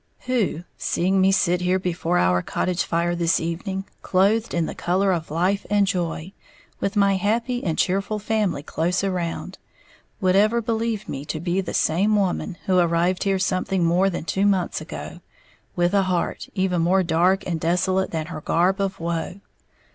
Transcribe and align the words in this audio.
Who, 0.21 0.63
seeing 0.79 1.21
me 1.21 1.31
sit 1.31 1.61
here 1.61 1.77
before 1.77 2.17
our 2.17 2.41
cottage 2.41 2.85
fire 2.85 3.13
this 3.13 3.39
evening, 3.39 3.85
clothed 4.01 4.51
in 4.51 4.65
the 4.65 4.73
color 4.73 5.11
of 5.11 5.29
life 5.29 5.63
and 5.69 5.85
joy, 5.85 6.33
with 6.79 6.95
my 6.95 7.17
happy 7.17 7.63
and 7.63 7.77
cheerful 7.77 8.17
family 8.17 8.63
close 8.63 9.03
around, 9.03 9.59
would 10.19 10.35
ever 10.35 10.59
believe 10.59 11.07
me 11.07 11.23
to 11.25 11.39
be 11.39 11.61
the 11.61 11.75
same 11.75 12.15
woman 12.15 12.57
who 12.65 12.79
arrived 12.79 13.25
here 13.25 13.37
something 13.37 13.83
more 13.85 14.09
than 14.09 14.25
two 14.25 14.47
months 14.47 14.81
ago, 14.81 15.19
with 15.75 15.93
a 15.93 16.01
heart 16.01 16.49
even 16.55 16.81
more 16.81 17.03
dark 17.03 17.45
and 17.45 17.59
desolate 17.59 18.09
than 18.09 18.25
her 18.25 18.41
garb 18.41 18.81
of 18.81 18.99
woe? 18.99 19.39